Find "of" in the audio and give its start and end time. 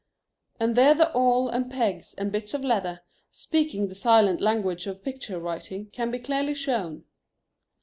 2.55-2.63, 4.87-5.03